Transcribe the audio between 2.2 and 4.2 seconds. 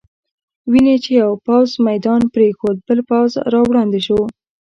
پرېښود، بل پوځ را وړاندې شو.